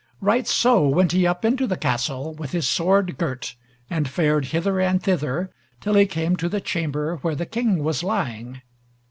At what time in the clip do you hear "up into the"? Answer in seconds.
1.27-1.77